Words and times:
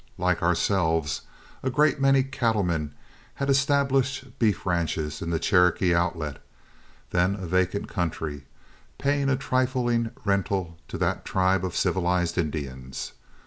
Like 0.17 0.41
ourselves, 0.41 1.21
a 1.61 1.69
great 1.69 2.01
many 2.01 2.23
cattlemen 2.23 2.95
had 3.35 3.51
established 3.51 4.25
beef 4.39 4.65
ranches 4.65 5.21
in 5.21 5.29
the 5.29 5.37
Cherokee 5.37 5.93
Outlet, 5.93 6.41
then 7.11 7.35
a 7.35 7.45
vacant 7.45 7.87
country, 7.87 8.45
paying 8.97 9.29
a 9.29 9.35
trifling 9.35 10.09
rental 10.25 10.79
to 10.87 10.97
that 10.97 11.23
tribe 11.23 11.63
of 11.63 11.75
civilized 11.75 12.39
Indians. 12.39 13.11